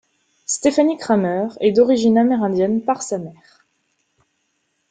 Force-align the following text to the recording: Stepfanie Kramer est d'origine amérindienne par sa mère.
Stepfanie 0.47 0.97
Kramer 0.97 1.49
est 1.59 1.73
d'origine 1.73 2.17
amérindienne 2.17 2.81
par 2.83 3.03
sa 3.03 3.19
mère. 3.19 3.67